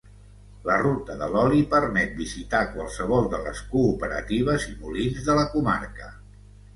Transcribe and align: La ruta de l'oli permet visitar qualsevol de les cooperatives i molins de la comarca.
La 0.67 0.75
ruta 0.83 1.17
de 1.17 1.25
l'oli 1.33 1.59
permet 1.73 2.15
visitar 2.21 2.61
qualsevol 2.71 3.27
de 3.33 3.41
les 3.49 3.61
cooperatives 3.75 4.65
i 4.73 4.73
molins 4.79 5.21
de 5.29 5.37
la 5.41 5.45
comarca. 5.53 6.09